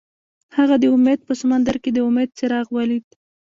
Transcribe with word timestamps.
هغه 0.57 0.75
د 0.81 0.85
امید 0.95 1.19
په 1.27 1.33
سمندر 1.41 1.75
کې 1.83 1.89
د 1.93 1.97
امید 2.07 2.29
څراغ 2.37 2.67
ولید. 2.77 3.05